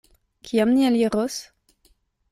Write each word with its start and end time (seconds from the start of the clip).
Kiam 0.47 0.71
ni 0.77 0.87
eliros? 0.87 1.37